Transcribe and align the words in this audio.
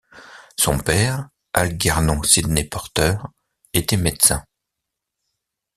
Son 0.57 0.79
père, 0.79 1.29
Algernon 1.53 2.23
Sidney 2.23 2.63
Porter, 2.63 3.17
était 3.71 3.97
médecin. 3.97 4.43